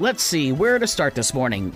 Let's 0.00 0.24
see 0.24 0.50
where 0.50 0.80
to 0.80 0.88
start 0.88 1.14
this 1.14 1.32
morning. 1.32 1.72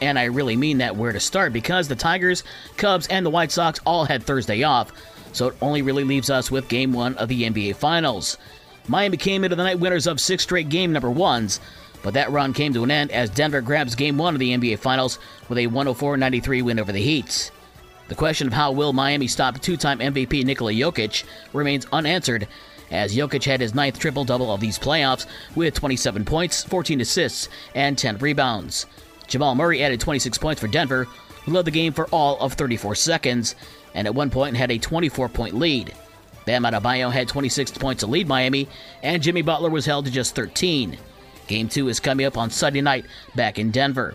And 0.00 0.16
I 0.16 0.26
really 0.26 0.56
mean 0.56 0.78
that 0.78 0.94
where 0.94 1.10
to 1.10 1.18
start 1.18 1.52
because 1.52 1.88
the 1.88 1.96
Tigers, 1.96 2.44
Cubs, 2.76 3.08
and 3.08 3.26
the 3.26 3.30
White 3.30 3.50
Sox 3.50 3.80
all 3.84 4.04
had 4.04 4.22
Thursday 4.22 4.62
off, 4.62 4.92
so 5.32 5.48
it 5.48 5.56
only 5.60 5.82
really 5.82 6.04
leaves 6.04 6.30
us 6.30 6.52
with 6.52 6.68
game 6.68 6.92
one 6.92 7.16
of 7.16 7.28
the 7.28 7.42
NBA 7.42 7.74
Finals. 7.74 8.38
Miami 8.86 9.16
came 9.16 9.42
into 9.42 9.56
the 9.56 9.64
night 9.64 9.80
winners 9.80 10.06
of 10.06 10.20
six 10.20 10.44
straight 10.44 10.68
game 10.68 10.92
number 10.92 11.10
ones, 11.10 11.58
but 12.04 12.14
that 12.14 12.30
run 12.30 12.52
came 12.52 12.72
to 12.74 12.84
an 12.84 12.92
end 12.92 13.10
as 13.10 13.28
Denver 13.28 13.60
grabs 13.60 13.96
game 13.96 14.18
one 14.18 14.34
of 14.34 14.40
the 14.40 14.56
NBA 14.56 14.78
Finals 14.78 15.18
with 15.48 15.58
a 15.58 15.66
104 15.66 16.16
93 16.16 16.62
win 16.62 16.78
over 16.78 16.92
the 16.92 17.02
Heat. 17.02 17.50
The 18.06 18.14
question 18.14 18.46
of 18.46 18.52
how 18.52 18.70
will 18.70 18.92
Miami 18.92 19.26
stop 19.26 19.60
two 19.60 19.76
time 19.76 19.98
MVP 19.98 20.44
Nikola 20.44 20.72
Jokic 20.72 21.24
remains 21.52 21.88
unanswered 21.92 22.46
as 22.90 23.16
Jokic 23.16 23.44
had 23.44 23.60
his 23.60 23.74
ninth 23.74 23.98
triple 23.98 24.24
double 24.24 24.52
of 24.52 24.60
these 24.60 24.78
playoffs 24.78 25.26
with 25.54 25.74
27 25.74 26.24
points, 26.24 26.64
14 26.64 27.00
assists, 27.00 27.48
and 27.74 27.96
10 27.96 28.18
rebounds. 28.18 28.86
Jamal 29.26 29.54
Murray 29.54 29.82
added 29.82 30.00
26 30.00 30.38
points 30.38 30.60
for 30.60 30.68
Denver, 30.68 31.04
who 31.44 31.52
led 31.52 31.64
the 31.64 31.70
game 31.70 31.92
for 31.92 32.06
all 32.08 32.38
of 32.40 32.54
34 32.54 32.94
seconds, 32.94 33.54
and 33.94 34.06
at 34.06 34.14
one 34.14 34.30
point 34.30 34.56
had 34.56 34.70
a 34.70 34.78
24 34.78 35.28
point 35.28 35.54
lead. 35.54 35.94
Bam 36.44 36.62
Adebayo 36.62 37.12
had 37.12 37.28
26 37.28 37.72
points 37.72 38.00
to 38.00 38.06
lead 38.06 38.26
Miami, 38.26 38.68
and 39.02 39.22
Jimmy 39.22 39.42
Butler 39.42 39.70
was 39.70 39.84
held 39.84 40.06
to 40.06 40.10
just 40.10 40.34
13. 40.34 40.96
Game 41.46 41.68
2 41.68 41.88
is 41.88 42.00
coming 42.00 42.26
up 42.26 42.38
on 42.38 42.50
Sunday 42.50 42.80
night 42.80 43.04
back 43.34 43.58
in 43.58 43.70
Denver. 43.70 44.14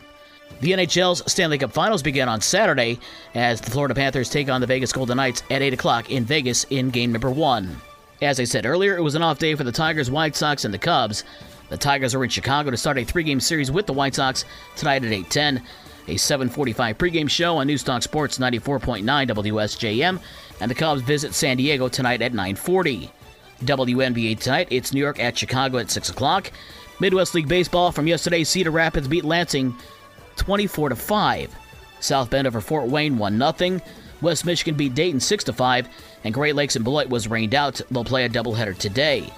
The 0.62 0.72
NHL's 0.72 1.30
Stanley 1.32 1.58
Cup 1.58 1.74
Finals 1.74 2.04
begin 2.04 2.30
on 2.30 2.42
Saturday 2.42 3.00
as 3.36 3.60
the 3.62 3.72
Florida 3.72 3.94
Panthers 3.96 4.30
take 4.30 4.50
on 4.50 4.62
the 4.62 4.68
Vegas 4.68 4.94
Golden 4.94 5.18
Knights 5.18 5.44
at 5.50 5.62
8 5.62 5.74
o'clock 5.74 6.10
in 6.10 6.26
Vegas 6.26 6.64
in 6.70 6.90
game 6.90 7.12
number 7.12 7.30
1. 7.30 7.76
As 8.24 8.40
I 8.40 8.46
said 8.46 8.66
earlier, 8.66 8.96
it 8.96 9.02
was 9.02 9.16
an 9.16 9.22
off 9.22 9.38
day 9.38 9.54
for 9.54 9.66
the 9.66 9.72
Tigers, 9.72 10.10
White 10.10 10.34
Sox, 10.34 10.64
and 10.64 10.74
the 10.74 10.78
Cubs. 10.78 11.26
The 11.70 11.78
Tigers 11.78 12.16
are 12.16 12.24
in 12.24 12.30
Chicago 12.30 12.72
to 12.72 12.78
start 12.78 12.98
a 12.98 13.04
three-game 13.04 13.42
series 13.42 13.70
with 13.70 13.86
the 13.86 13.92
White 13.92 14.16
Sox 14.16 14.46
tonight 14.78 15.04
at 15.04 15.12
8:10. 15.12 15.62
A 16.08 16.16
7:45 16.16 16.98
pregame 16.98 17.30
show 17.30 17.58
on 17.58 17.68
Newstalk 17.68 18.02
Sports 18.02 18.38
94.9 18.38 19.28
WSJM, 19.28 20.20
and 20.62 20.72
the 20.72 20.76
Cubs 20.76 21.02
visit 21.02 21.34
San 21.34 21.58
Diego 21.58 21.90
tonight 21.90 22.22
at 22.22 22.34
9:40. 22.34 23.12
WNBA 23.66 24.40
tonight, 24.40 24.68
it's 24.70 24.94
New 24.94 25.02
York 25.02 25.20
at 25.20 25.38
Chicago 25.38 25.78
at 25.78 25.92
6 25.92 26.10
o'clock. 26.10 26.50
Midwest 27.02 27.36
League 27.36 27.50
Baseball 27.50 27.92
from 27.92 28.08
yesterday, 28.08 28.46
Cedar 28.46 28.72
Rapids 28.72 29.10
beat 29.10 29.26
Lansing 29.26 29.76
24 30.38 30.90
to 30.90 30.96
5. 30.96 31.56
South 32.00 32.30
Bend 32.30 32.48
over 32.48 32.62
Fort 32.62 32.88
Wayne 32.88 33.18
1 33.18 33.38
0. 33.58 33.82
West 34.24 34.46
Michigan 34.46 34.76
beat 34.76 34.96
Dayton 34.96 35.20
6 35.20 35.44
5, 35.44 35.90
and 36.24 36.34
Great 36.34 36.56
Lakes 36.56 36.76
and 36.76 36.84
Beloit 36.84 37.10
was 37.10 37.28
rained 37.28 37.54
out. 37.54 37.82
They'll 37.92 38.06
play 38.06 38.26
a 38.26 38.30
doubleheader 38.30 38.76
today. 38.76 39.30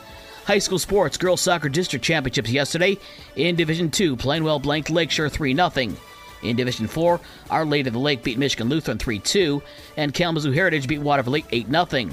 High 0.46 0.60
school 0.60 0.78
sports 0.78 1.18
girls 1.18 1.42
soccer 1.42 1.70
district 1.70 2.06
championships 2.06 2.52
yesterday. 2.52 2.98
In 3.36 3.56
Division 3.56 3.90
2, 3.90 4.16
Plainwell 4.16 4.62
blanked 4.62 4.92
Lakeshore 4.92 5.28
3 5.28 5.56
0. 5.56 5.96
In 6.44 6.56
Division 6.56 6.88
4, 6.88 7.20
Our 7.50 7.66
Lady 7.66 7.90
of 7.90 7.94
the 7.94 8.00
Lake 8.00 8.24
beat 8.24 8.38
Michigan 8.38 8.70
Lutheran 8.70 9.00
3 9.00 9.18
2, 9.18 9.62
and 9.98 10.14
Kalamazoo 10.14 10.52
Heritage 10.52 10.88
beat 10.88 11.02
Watervliet 11.02 11.46
8 11.52 11.68
0. 11.68 12.10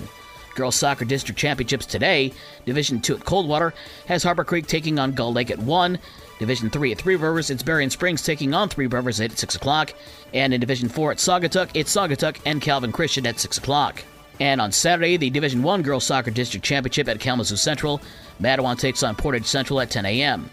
Girls 0.54 0.76
Soccer 0.76 1.04
District 1.04 1.38
Championships 1.38 1.86
today. 1.86 2.32
Division 2.64 3.00
2 3.00 3.16
at 3.16 3.24
Coldwater 3.24 3.74
has 4.06 4.22
Harper 4.22 4.44
Creek 4.44 4.66
taking 4.66 4.98
on 4.98 5.12
Gull 5.12 5.32
Lake 5.32 5.50
at 5.50 5.58
1. 5.58 5.98
Division 6.38 6.70
3 6.70 6.92
at 6.92 6.98
Three 6.98 7.16
Rivers, 7.16 7.50
it's 7.50 7.62
Berrien 7.62 7.90
Springs 7.90 8.22
taking 8.22 8.52
on 8.54 8.68
Three 8.68 8.86
Rivers 8.86 9.20
at 9.20 9.38
6 9.38 9.54
o'clock. 9.54 9.94
And 10.34 10.52
in 10.52 10.60
Division 10.60 10.88
4 10.88 11.12
at 11.12 11.18
Saugatuck, 11.18 11.70
it's 11.74 11.94
Saugatuck 11.94 12.38
and 12.44 12.60
Calvin 12.60 12.92
Christian 12.92 13.26
at 13.26 13.38
6 13.38 13.58
o'clock. 13.58 14.02
And 14.40 14.60
on 14.60 14.72
Saturday, 14.72 15.16
the 15.16 15.30
Division 15.30 15.62
1 15.62 15.82
Girls 15.82 16.04
Soccer 16.04 16.30
District 16.30 16.64
Championship 16.64 17.08
at 17.08 17.20
Kalamazoo 17.20 17.56
Central. 17.56 18.00
Mattawan 18.40 18.78
takes 18.78 19.02
on 19.02 19.14
Portage 19.14 19.46
Central 19.46 19.80
at 19.80 19.90
10 19.90 20.04
a.m. 20.06 20.50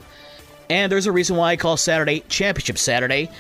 And 0.70 0.92
there's 0.92 1.08
a 1.08 1.12
reason 1.12 1.36
why 1.36 1.52
I 1.52 1.58
call 1.58 1.78
Saturday 1.78 2.24
Championship 2.30 2.78
Saturday. 2.78 3.32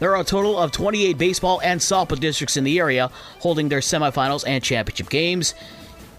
There 0.00 0.14
are 0.14 0.20
a 0.20 0.24
total 0.24 0.58
of 0.58 0.72
28 0.72 1.16
baseball 1.16 1.60
and 1.62 1.80
softball 1.80 2.20
districts 2.20 2.56
in 2.56 2.64
the 2.64 2.78
area 2.78 3.10
holding 3.38 3.68
their 3.68 3.78
semifinals 3.80 4.44
and 4.46 4.62
championship 4.62 5.08
games. 5.08 5.54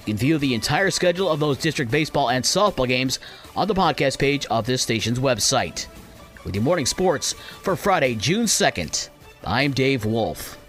You 0.05 0.13
can 0.13 0.17
view 0.19 0.37
the 0.37 0.53
entire 0.53 0.91
schedule 0.91 1.29
of 1.29 1.39
those 1.39 1.57
district 1.57 1.89
baseball 1.89 2.29
and 2.29 2.45
softball 2.45 2.87
games 2.87 3.17
on 3.55 3.67
the 3.67 3.73
podcast 3.73 4.19
page 4.19 4.45
of 4.47 4.67
this 4.67 4.83
station's 4.83 5.17
website. 5.17 5.87
With 6.43 6.53
your 6.53 6.63
morning 6.63 6.85
sports 6.85 7.33
for 7.33 7.75
Friday, 7.75 8.13
June 8.13 8.45
2nd, 8.45 9.09
I'm 9.43 9.71
Dave 9.71 10.05
Wolf. 10.05 10.59